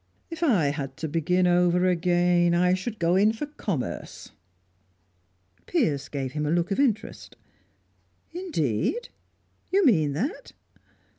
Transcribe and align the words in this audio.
If 0.31 0.41
I 0.41 0.69
had 0.69 0.97
to 0.97 1.07
begin 1.07 1.45
over 1.45 1.85
again, 1.85 2.55
I 2.55 2.73
should 2.73 2.97
go 2.97 3.15
in 3.15 3.33
for 3.33 3.45
commerce." 3.45 4.31
Piers 5.67 6.09
gave 6.09 6.31
him 6.31 6.47
a 6.47 6.49
look 6.49 6.71
of 6.71 6.79
interest. 6.79 7.35
"Indeed? 8.33 9.09
You 9.69 9.85
mean 9.85 10.13
that?" 10.13 10.53